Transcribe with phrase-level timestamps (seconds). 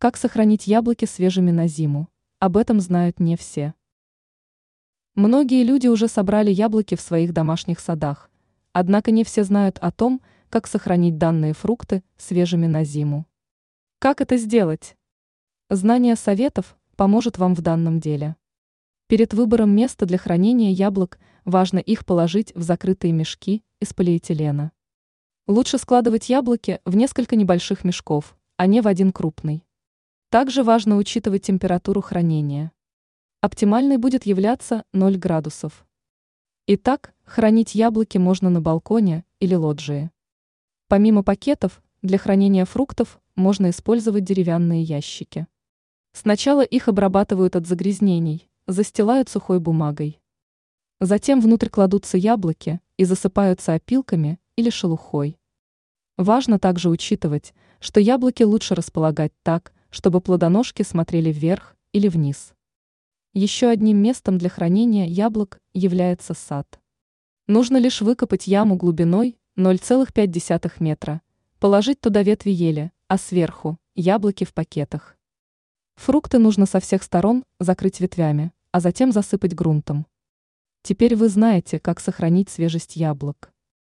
[0.00, 2.08] Как сохранить яблоки свежими на зиму?
[2.38, 3.74] Об этом знают не все.
[5.14, 8.30] Многие люди уже собрали яблоки в своих домашних садах,
[8.72, 13.26] однако не все знают о том, как сохранить данные фрукты свежими на зиму.
[13.98, 14.96] Как это сделать?
[15.68, 18.36] Знание советов поможет вам в данном деле.
[19.06, 24.72] Перед выбором места для хранения яблок важно их положить в закрытые мешки из полиэтилена.
[25.46, 29.62] Лучше складывать яблоки в несколько небольших мешков, а не в один крупный.
[30.30, 32.70] Также важно учитывать температуру хранения.
[33.40, 35.84] Оптимальной будет являться 0 градусов.
[36.68, 40.12] Итак, хранить яблоки можно на балконе или лоджии.
[40.86, 45.48] Помимо пакетов, для хранения фруктов можно использовать деревянные ящики.
[46.12, 50.20] Сначала их обрабатывают от загрязнений, застилают сухой бумагой.
[51.00, 55.40] Затем внутрь кладутся яблоки и засыпаются опилками или шелухой.
[56.16, 62.54] Важно также учитывать, что яблоки лучше располагать так, чтобы плодоножки смотрели вверх или вниз.
[63.32, 66.80] Еще одним местом для хранения яблок является сад.
[67.46, 71.20] Нужно лишь выкопать яму глубиной 0,5 метра,
[71.58, 75.16] положить туда ветви ели, а сверху– яблоки в пакетах.
[75.96, 80.06] Фрукты нужно со всех сторон закрыть ветвями, а затем засыпать грунтом.
[80.82, 83.49] Теперь вы знаете, как сохранить свежесть яблок.